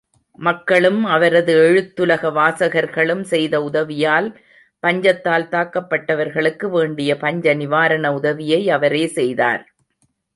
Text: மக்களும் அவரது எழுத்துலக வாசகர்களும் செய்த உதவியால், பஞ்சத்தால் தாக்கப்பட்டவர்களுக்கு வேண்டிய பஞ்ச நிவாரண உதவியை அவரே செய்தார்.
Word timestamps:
மக்களும் 0.39 1.05
அவரது 1.05 1.53
எழுத்துலக 1.57 2.31
வாசகர்களும் 2.31 3.21
செய்த 3.23 3.61
உதவியால், 3.61 4.29
பஞ்சத்தால் 4.83 5.45
தாக்கப்பட்டவர்களுக்கு 5.47 6.69
வேண்டிய 6.69 7.17
பஞ்ச 7.17 7.53
நிவாரண 7.53 8.13
உதவியை 8.13 8.69
அவரே 8.69 9.07
செய்தார். 9.07 9.63